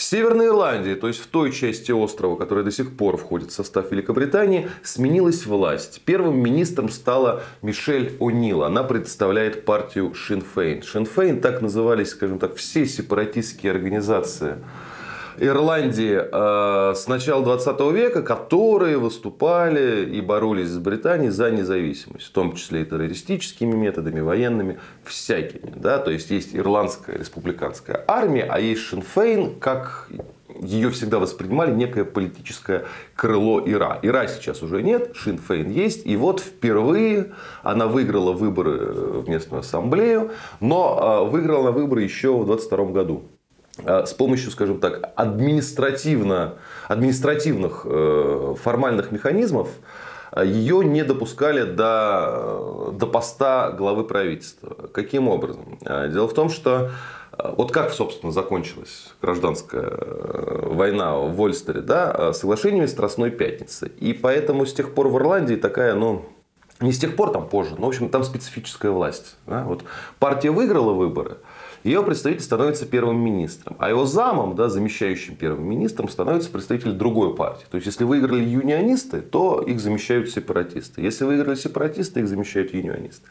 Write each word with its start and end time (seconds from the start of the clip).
В 0.00 0.02
Северной 0.02 0.46
Ирландии, 0.46 0.94
то 0.94 1.08
есть 1.08 1.20
в 1.20 1.26
той 1.26 1.52
части 1.52 1.92
острова, 1.92 2.34
которая 2.34 2.64
до 2.64 2.70
сих 2.70 2.96
пор 2.96 3.18
входит 3.18 3.50
в 3.50 3.52
состав 3.52 3.92
Великобритании, 3.92 4.70
сменилась 4.82 5.44
власть. 5.44 6.00
Первым 6.06 6.38
министром 6.38 6.88
стала 6.88 7.42
Мишель 7.60 8.16
О'Нил. 8.18 8.64
Она 8.64 8.82
представляет 8.82 9.66
партию 9.66 10.14
Шинфейн. 10.14 10.82
Шинфейн 10.82 11.42
так 11.42 11.60
назывались, 11.60 12.12
скажем 12.12 12.38
так, 12.38 12.56
все 12.56 12.86
сепаратистские 12.86 13.72
организации 13.72 14.56
Ирландии 15.38 16.20
э, 16.20 16.94
с 16.94 17.06
начала 17.08 17.44
20 17.44 17.80
века, 17.92 18.22
которые 18.22 18.98
выступали 18.98 20.04
и 20.04 20.20
боролись 20.20 20.68
с 20.68 20.78
Британией 20.78 21.30
за 21.30 21.50
независимость, 21.50 22.26
в 22.26 22.32
том 22.32 22.54
числе 22.54 22.82
и 22.82 22.84
террористическими 22.84 23.74
методами, 23.74 24.20
военными, 24.20 24.78
всякими. 25.04 25.72
Да? 25.76 25.98
То 25.98 26.10
есть 26.10 26.30
есть 26.30 26.54
ирландская 26.54 27.18
республиканская 27.18 28.04
армия, 28.06 28.46
а 28.48 28.60
есть 28.60 28.82
Шинфейн, 28.82 29.58
как 29.58 30.08
ее 30.62 30.90
всегда 30.90 31.18
воспринимали 31.18 31.72
некое 31.72 32.04
политическое 32.04 32.84
крыло 33.14 33.62
Ира. 33.64 33.98
Ира 34.02 34.26
сейчас 34.28 34.62
уже 34.62 34.82
нет, 34.82 35.12
Шинфейн 35.14 35.70
есть. 35.70 36.06
И 36.06 36.16
вот 36.16 36.40
впервые 36.40 37.32
она 37.62 37.86
выиграла 37.86 38.32
выборы 38.32 38.92
в 39.20 39.28
местную 39.28 39.60
ассамблею, 39.60 40.32
но 40.60 41.24
э, 41.26 41.30
выиграла 41.30 41.64
на 41.64 41.70
выборы 41.72 42.02
еще 42.02 42.36
в 42.36 42.46
22 42.46 42.84
году. 42.86 43.22
Э, 43.84 44.06
с 44.06 44.12
помощью, 44.12 44.50
скажем 44.50 44.80
так, 44.80 45.10
административно, 45.16 46.54
административных 46.88 47.82
э, 47.84 48.54
формальных 48.62 49.12
механизмов 49.12 49.68
э, 50.32 50.44
ее 50.46 50.84
не 50.84 51.04
допускали 51.04 51.64
до, 51.64 52.92
до 52.92 53.06
поста 53.06 53.70
главы 53.72 54.04
правительства. 54.04 54.88
Каким 54.92 55.28
образом? 55.28 55.78
Дело 55.80 56.28
в 56.28 56.34
том, 56.34 56.50
что 56.50 56.90
вот 57.38 57.72
как, 57.72 57.92
собственно, 57.92 58.32
закончилась 58.32 59.14
гражданская 59.22 59.90
война 60.66 61.16
в 61.16 61.32
Вольстере, 61.34 61.80
да, 61.80 62.32
соглашениями 62.32 62.86
Страстной 62.86 63.30
Пятницы. 63.30 63.90
И 63.98 64.12
поэтому 64.12 64.66
с 64.66 64.74
тех 64.74 64.94
пор 64.94 65.08
в 65.08 65.16
Ирландии 65.16 65.54
такая, 65.54 65.94
ну, 65.94 66.26
не 66.80 66.92
с 66.92 66.98
тех 66.98 67.14
пор, 67.14 67.30
там 67.30 67.46
позже, 67.46 67.74
но, 67.78 67.86
в 67.86 67.88
общем, 67.88 68.08
там 68.08 68.24
специфическая 68.24 68.90
власть. 68.90 69.36
Да? 69.46 69.64
Вот 69.64 69.84
партия 70.18 70.50
выиграла 70.50 70.92
выборы, 70.92 71.38
ее 71.82 72.02
представитель 72.02 72.42
становится 72.42 72.86
первым 72.86 73.18
министром. 73.18 73.76
А 73.78 73.88
его 73.88 74.04
замом, 74.04 74.54
да, 74.54 74.68
замещающим 74.68 75.36
первым 75.36 75.68
министром, 75.68 76.08
становится 76.08 76.50
представитель 76.50 76.92
другой 76.92 77.34
партии. 77.34 77.66
То 77.70 77.76
есть, 77.76 77.86
если 77.86 78.04
выиграли 78.04 78.44
юнионисты, 78.44 79.22
то 79.22 79.62
их 79.62 79.80
замещают 79.80 80.28
сепаратисты. 80.30 81.00
Если 81.00 81.24
выиграли 81.24 81.54
сепаратисты, 81.54 82.20
их 82.20 82.28
замещают 82.28 82.74
юнионисты. 82.74 83.26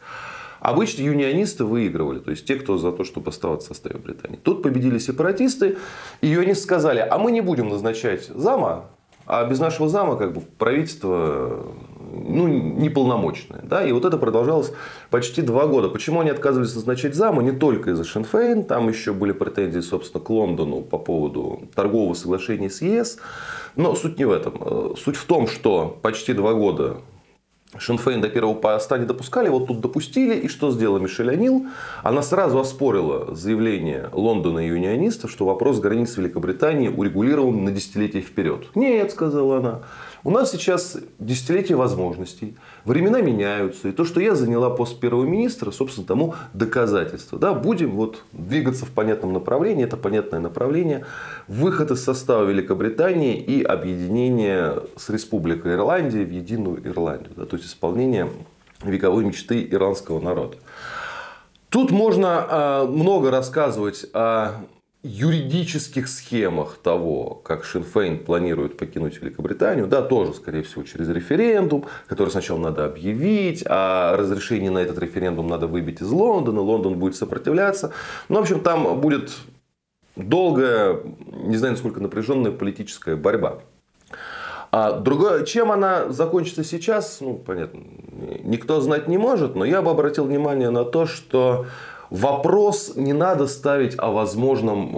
Обычно 0.60 1.02
юнионисты 1.02 1.64
выигрывали, 1.64 2.18
то 2.18 2.30
есть 2.30 2.44
те, 2.44 2.56
кто 2.56 2.76
за 2.76 2.92
то, 2.92 3.02
чтобы 3.02 3.30
оставаться 3.30 3.72
в 3.72 3.76
составе 3.76 3.98
Британии. 3.98 4.36
Тут 4.36 4.62
победили 4.62 4.98
сепаратисты, 4.98 5.78
и 6.20 6.26
юнионисты 6.26 6.64
сказали, 6.64 6.98
а 7.00 7.16
мы 7.18 7.32
не 7.32 7.40
будем 7.40 7.70
назначать 7.70 8.26
зама, 8.26 8.90
а 9.26 9.44
без 9.46 9.58
нашего 9.58 9.88
зама 9.88 10.16
как 10.16 10.34
бы 10.34 10.42
правительство 10.42 11.66
ну, 12.12 12.48
неполномочное. 12.48 13.60
Да? 13.62 13.84
И 13.84 13.92
вот 13.92 14.04
это 14.04 14.16
продолжалось 14.16 14.72
почти 15.10 15.42
два 15.42 15.66
года. 15.66 15.88
Почему 15.88 16.20
они 16.20 16.30
отказывались 16.30 16.74
назначать 16.74 17.14
зама? 17.14 17.42
Не 17.42 17.52
только 17.52 17.90
из-за 17.90 18.04
Шенфейн. 18.04 18.64
Там 18.64 18.88
еще 18.88 19.12
были 19.12 19.32
претензии, 19.32 19.80
собственно, 19.80 20.22
к 20.22 20.30
Лондону 20.30 20.82
по 20.82 20.98
поводу 20.98 21.62
торгового 21.74 22.14
соглашения 22.14 22.70
с 22.70 22.82
ЕС. 22.82 23.18
Но 23.76 23.94
суть 23.94 24.18
не 24.18 24.24
в 24.24 24.32
этом. 24.32 24.96
Суть 24.96 25.16
в 25.16 25.24
том, 25.24 25.46
что 25.46 25.98
почти 26.02 26.32
два 26.32 26.54
года 26.54 26.96
Шинфейн 27.78 28.20
до 28.20 28.28
первого 28.28 28.54
поста 28.54 28.98
не 28.98 29.06
допускали, 29.06 29.48
вот 29.48 29.68
тут 29.68 29.80
допустили, 29.80 30.34
и 30.34 30.48
что 30.48 30.72
сделала 30.72 30.98
Мишель 30.98 31.30
Анил? 31.30 31.66
Она 32.02 32.20
сразу 32.22 32.58
оспорила 32.58 33.32
заявление 33.34 34.10
Лондона 34.12 34.58
и 34.58 34.68
юнионистов, 34.68 35.30
что 35.30 35.44
вопрос 35.44 35.78
границ 35.78 36.16
Великобритании 36.16 36.88
урегулирован 36.88 37.64
на 37.64 37.70
десятилетия 37.70 38.22
вперед. 38.22 38.66
Нет, 38.74 39.12
сказала 39.12 39.58
она, 39.58 39.82
у 40.24 40.30
нас 40.30 40.50
сейчас 40.50 40.98
десятилетие 41.18 41.76
возможностей, 41.76 42.56
времена 42.84 43.22
меняются, 43.22 43.88
и 43.88 43.92
то, 43.92 44.04
что 44.04 44.20
я 44.20 44.34
заняла 44.34 44.70
пост 44.70 44.98
первого 44.98 45.24
министра, 45.24 45.70
собственно, 45.70 46.06
тому 46.06 46.34
доказательство. 46.52 47.38
Да, 47.38 47.54
будем 47.54 47.92
вот 47.92 48.24
двигаться 48.32 48.84
в 48.84 48.90
понятном 48.90 49.32
направлении, 49.32 49.84
это 49.84 49.96
понятное 49.96 50.40
направление, 50.40 51.06
выход 51.46 51.92
из 51.92 52.02
состава 52.02 52.44
Великобритании 52.44 53.36
и 53.36 53.62
объединение 53.62 54.82
с 54.96 55.08
Республикой 55.08 55.74
Ирландия 55.74 56.24
в 56.24 56.32
единую 56.32 56.86
Ирландию, 56.86 57.32
да, 57.36 57.46
то 57.46 57.59
есть 57.60 57.72
исполнение 57.72 58.30
вековой 58.82 59.24
мечты 59.24 59.66
ирландского 59.70 60.20
народа. 60.20 60.56
Тут 61.68 61.90
можно 61.90 62.46
э, 62.48 62.86
много 62.88 63.30
рассказывать 63.30 64.06
о 64.12 64.64
юридических 65.02 66.08
схемах 66.08 66.78
того, 66.82 67.40
как 67.44 67.64
Шинфейн 67.64 68.18
планирует 68.18 68.76
покинуть 68.76 69.20
Великобританию, 69.22 69.86
да, 69.86 70.02
тоже, 70.02 70.34
скорее 70.34 70.62
всего, 70.62 70.82
через 70.82 71.08
референдум, 71.08 71.86
который 72.06 72.28
сначала 72.28 72.58
надо 72.58 72.84
объявить, 72.84 73.64
а 73.66 74.16
разрешение 74.16 74.70
на 74.70 74.78
этот 74.78 74.98
референдум 74.98 75.48
надо 75.48 75.68
выбить 75.68 76.02
из 76.02 76.10
Лондона, 76.10 76.60
Лондон 76.60 76.98
будет 76.98 77.16
сопротивляться. 77.16 77.92
Ну, 78.28 78.36
в 78.36 78.40
общем, 78.40 78.60
там 78.60 79.00
будет 79.00 79.30
долгая, 80.16 81.00
не 81.44 81.56
знаю, 81.56 81.74
насколько 81.74 82.00
напряженная 82.00 82.52
политическая 82.52 83.16
борьба. 83.16 83.60
А 84.72 84.92
другое, 84.92 85.44
чем 85.44 85.72
она 85.72 86.10
закончится 86.10 86.62
сейчас, 86.62 87.18
ну, 87.20 87.34
понятно, 87.34 87.80
никто 88.44 88.80
знать 88.80 89.08
не 89.08 89.18
может, 89.18 89.56
но 89.56 89.64
я 89.64 89.82
бы 89.82 89.90
обратил 89.90 90.26
внимание 90.26 90.70
на 90.70 90.84
то, 90.84 91.06
что 91.06 91.66
Вопрос 92.10 92.94
не 92.96 93.12
надо 93.12 93.46
ставить 93.46 93.94
о 93.96 94.10
возможном 94.10 94.90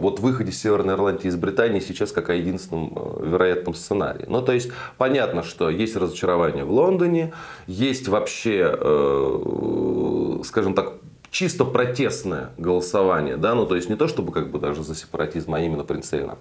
вот, 0.00 0.18
выходе 0.18 0.50
Северной 0.50 0.94
Ирландии 0.96 1.28
из 1.28 1.36
Британии 1.36 1.78
сейчас 1.78 2.10
как 2.10 2.28
о 2.28 2.34
единственном 2.34 2.92
э, 2.96 3.28
вероятном 3.28 3.74
сценарии. 3.74 4.24
Ну, 4.26 4.42
то 4.42 4.50
есть, 4.52 4.72
понятно, 4.98 5.44
что 5.44 5.70
есть 5.70 5.94
разочарование 5.94 6.64
в 6.64 6.72
Лондоне, 6.72 7.32
есть 7.68 8.08
вообще, 8.08 8.76
э, 8.76 10.40
скажем 10.44 10.74
так, 10.74 10.94
чисто 11.30 11.64
протестное 11.64 12.50
голосование, 12.58 13.36
да, 13.36 13.54
ну 13.54 13.66
то 13.66 13.76
есть 13.76 13.88
не 13.88 13.96
то 13.96 14.08
чтобы 14.08 14.32
как 14.32 14.50
бы 14.50 14.58
даже 14.58 14.82
за 14.82 14.94
сепаратизм, 14.94 15.54
а 15.54 15.60
именно 15.60 15.84
прицельно 15.84 16.38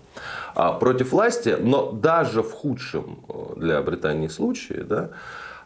а 0.55 0.73
против 0.73 1.11
власти, 1.11 1.55
но 1.59 1.91
даже 1.91 2.41
в 2.41 2.51
худшем 2.51 3.19
э, 3.28 3.59
для 3.59 3.81
Британии 3.81 4.28
случае, 4.28 4.83
да, 4.83 5.11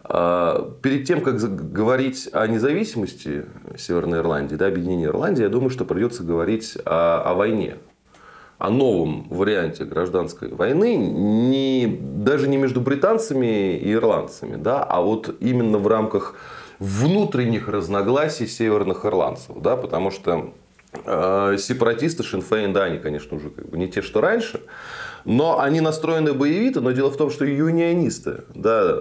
а, 0.03 0.73
перед 0.81 1.07
тем, 1.07 1.21
как 1.21 1.39
говорить 1.71 2.29
о 2.33 2.45
независимости 2.47 3.45
Северной 3.77 4.19
Ирландии, 4.19 4.55
да, 4.55 4.67
объединении 4.67 5.05
Ирландии, 5.05 5.43
я 5.43 5.49
думаю, 5.49 5.69
что 5.69 5.85
придется 5.85 6.23
говорить 6.23 6.77
о, 6.85 7.21
о 7.21 7.33
войне, 7.35 7.77
о 8.57 8.69
новом 8.69 9.29
варианте 9.29 9.85
гражданской 9.85 10.49
войны, 10.49 10.97
не, 10.97 11.87
даже 11.87 12.49
не 12.49 12.57
между 12.57 12.81
британцами 12.81 13.77
и 13.77 13.93
ирландцами, 13.93 14.57
да, 14.57 14.83
а 14.83 15.01
вот 15.01 15.33
именно 15.39 15.77
в 15.77 15.87
рамках 15.87 16.35
внутренних 16.79 17.67
разногласий 17.67 18.47
северных 18.47 19.05
ирландцев, 19.05 19.55
да, 19.59 19.75
потому 19.75 20.11
что 20.11 20.53
э, 21.05 21.57
сепаратисты 21.59 22.23
Шинфейн, 22.23 22.73
да, 22.73 22.83
они, 22.83 22.99
конечно, 22.99 23.37
уже 23.37 23.49
как 23.49 23.69
бы 23.69 23.77
не 23.77 23.87
те, 23.87 24.01
что 24.01 24.21
раньше, 24.21 24.61
но 25.25 25.59
они 25.59 25.81
настроены 25.81 26.33
боевито, 26.33 26.81
но 26.81 26.91
дело 26.91 27.09
в 27.09 27.17
том, 27.17 27.29
что 27.29 27.45
юнионисты, 27.45 28.43
да, 28.53 28.99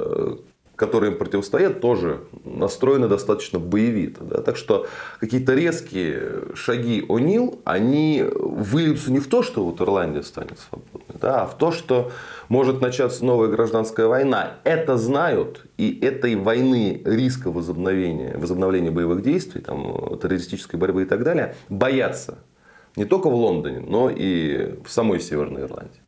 которые 0.77 1.13
им 1.13 1.19
противостоят, 1.19 1.81
тоже 1.81 2.23
настроены 2.45 3.07
достаточно 3.07 3.61
боевито. 3.61 4.25
Да? 4.25 4.43
Так 4.43 4.57
что 4.57 4.89
какие-то 5.21 5.55
резкие 5.55 6.55
шаги 6.55 7.05
О'Нил, 7.09 7.61
они 7.65 8.25
выльются 8.25 9.13
не 9.13 9.21
в 9.21 9.29
то, 9.29 9.45
что 9.45 9.65
вот 9.65 9.81
Ирландия 9.81 10.23
станет 10.23 10.59
свободной, 10.59 10.92
да, 11.23 11.43
а 11.43 11.47
в 11.47 11.57
то, 11.57 11.71
что 11.73 12.11
может 12.49 12.83
начаться 12.83 13.25
новая 13.25 13.49
гражданская 13.49 14.07
война. 14.07 14.57
Это 14.65 14.99
знают, 14.99 15.65
и 15.79 15.99
этой 16.01 16.35
войны 16.35 17.01
риска 17.05 17.51
возобновления, 17.51 18.37
возобновления 18.37 18.91
боевых 18.91 19.23
действий, 19.23 19.63
там, 19.63 20.19
террористической 20.21 20.79
борьбы 20.79 21.03
и 21.03 21.07
так 21.07 21.23
далее, 21.23 21.55
боятся. 21.71 22.39
Не 22.97 23.07
только 23.07 23.31
в 23.31 23.35
Лондоне, 23.35 23.81
но 23.81 24.11
и 24.11 24.79
в 24.85 24.91
самой 24.91 25.21
Северной 25.21 25.63
Ирландии. 25.63 26.03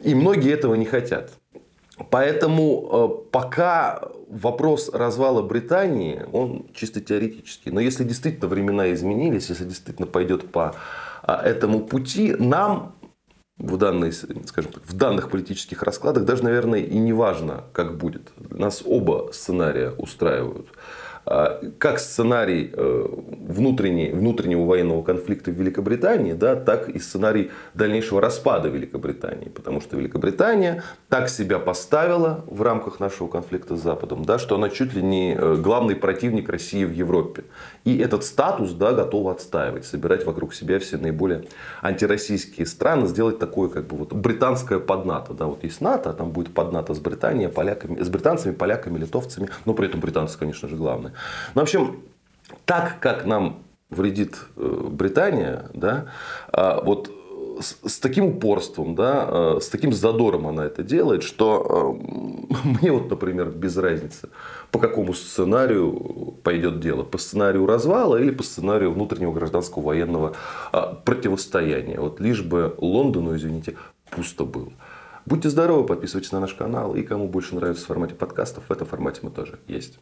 И 0.00 0.14
многие 0.14 0.52
этого 0.52 0.74
не 0.74 0.86
хотят. 0.86 1.32
Поэтому 2.10 3.24
э, 3.26 3.30
пока 3.32 4.00
вопрос 4.28 4.88
развала 4.92 5.42
Британии, 5.42 6.24
он 6.32 6.66
чисто 6.74 7.00
теоретический. 7.00 7.72
Но 7.72 7.80
если 7.80 8.04
действительно 8.04 8.46
времена 8.48 8.92
изменились, 8.92 9.48
если 9.48 9.64
действительно 9.64 10.06
пойдет 10.06 10.50
по 10.52 10.76
а, 11.22 11.42
этому 11.42 11.80
пути, 11.80 12.34
нам 12.38 12.94
в, 13.58 13.76
данной, 13.76 14.12
скажем 14.12 14.72
так, 14.72 14.82
в 14.84 14.92
данных 14.94 15.30
политических 15.30 15.82
раскладах 15.82 16.24
даже, 16.24 16.44
наверное, 16.44 16.80
и 16.80 16.98
не 16.98 17.12
важно, 17.12 17.64
как 17.72 17.96
будет. 17.96 18.30
Нас 18.50 18.82
оба 18.84 19.30
сценария 19.32 19.90
устраивают. 19.90 20.68
А, 21.30 21.60
как 21.78 21.98
сценарий 21.98 22.70
э, 22.72 23.06
внутренней, 23.48 24.12
внутреннего 24.12 24.64
военного 24.64 25.02
конфликта 25.02 25.50
в 25.50 25.54
Великобритании, 25.54 26.32
да, 26.32 26.56
так 26.56 26.88
и 26.88 26.98
сценарий 26.98 27.50
дальнейшего 27.74 28.22
распада 28.22 28.70
Великобритании. 28.70 29.50
Потому 29.50 29.82
что 29.82 29.98
Великобритания 29.98 30.82
так 31.10 31.28
себя 31.28 31.58
поставила 31.58 32.44
в 32.46 32.62
рамках 32.62 32.98
нашего 32.98 33.28
конфликта 33.28 33.76
с 33.76 33.82
Западом, 33.82 34.24
да, 34.24 34.38
что 34.38 34.54
она 34.54 34.70
чуть 34.70 34.94
ли 34.94 35.02
не 35.02 35.34
э, 35.34 35.56
главный 35.56 35.96
противник 35.96 36.48
России 36.48 36.86
в 36.86 36.92
Европе. 36.92 37.44
И 37.84 37.98
этот 37.98 38.24
статус 38.24 38.72
да, 38.72 38.94
готова 38.94 39.32
отстаивать, 39.32 39.84
собирать 39.84 40.24
вокруг 40.24 40.54
себя 40.54 40.78
все 40.78 40.96
наиболее 40.96 41.44
антироссийские 41.82 42.66
страны, 42.66 43.06
сделать 43.06 43.38
такое 43.38 43.68
как 43.68 43.86
бы 43.86 43.98
вот 43.98 44.14
британское 44.14 44.78
поднато. 44.78 45.34
Да, 45.34 45.44
вот 45.44 45.62
есть 45.62 45.82
НАТО, 45.82 46.08
а 46.08 46.12
там 46.14 46.30
будет 46.30 46.54
поднато 46.54 46.94
с 46.94 47.00
Британией, 47.00 47.50
поляками, 47.50 48.02
с 48.02 48.08
британцами, 48.08 48.54
поляками, 48.54 48.98
литовцами, 48.98 49.50
но 49.66 49.74
при 49.74 49.88
этом 49.88 50.00
британцы, 50.00 50.38
конечно 50.38 50.68
же, 50.70 50.76
главные. 50.76 51.12
Ну, 51.54 51.60
в 51.60 51.64
общем, 51.64 52.02
так 52.64 53.00
как 53.00 53.24
нам 53.24 53.62
вредит 53.90 54.36
э, 54.56 54.86
Британия, 54.90 55.70
да, 55.72 56.06
а 56.52 56.80
вот 56.82 57.10
с, 57.60 57.76
с 57.88 57.98
таким 57.98 58.26
упорством, 58.26 58.94
да, 58.94 59.26
э, 59.28 59.58
с 59.60 59.68
таким 59.68 59.92
задором 59.92 60.46
она 60.46 60.66
это 60.66 60.82
делает, 60.82 61.22
что 61.22 61.98
э, 61.98 62.56
мне 62.80 62.92
вот, 62.92 63.10
например, 63.10 63.48
без 63.48 63.76
разницы, 63.76 64.28
по 64.70 64.78
какому 64.78 65.14
сценарию 65.14 66.36
пойдет 66.42 66.80
дело. 66.80 67.02
По 67.02 67.18
сценарию 67.18 67.66
развала 67.66 68.16
или 68.16 68.30
по 68.30 68.42
сценарию 68.42 68.92
внутреннего 68.92 69.32
гражданского 69.32 69.82
военного 69.82 70.34
противостояния. 71.04 71.98
Вот 72.00 72.20
лишь 72.20 72.42
бы 72.42 72.74
Лондону, 72.78 73.34
извините, 73.34 73.76
пусто 74.10 74.44
было. 74.44 74.72
Будьте 75.24 75.50
здоровы, 75.50 75.86
подписывайтесь 75.86 76.32
на 76.32 76.40
наш 76.40 76.54
канал. 76.54 76.94
И 76.94 77.02
кому 77.02 77.28
больше 77.28 77.54
нравится 77.54 77.84
в 77.84 77.86
формате 77.86 78.14
подкастов, 78.14 78.64
в 78.68 78.72
этом 78.72 78.86
формате 78.86 79.20
мы 79.22 79.30
тоже 79.30 79.58
есть. 79.66 79.98